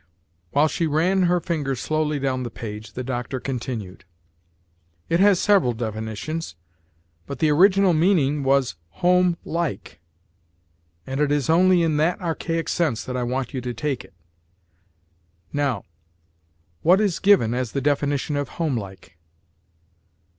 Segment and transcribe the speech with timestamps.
[0.49, 4.03] While she ran her finger slowly down the page, the doctor continued:
[5.09, 6.55] "It has several definitions,
[7.27, 9.97] but the original meaning was home_like_,
[11.05, 14.15] and it is only in that archaic sense that I want you to take it.
[15.53, 15.83] Now,
[16.81, 19.19] what is given as the definition of homelike?"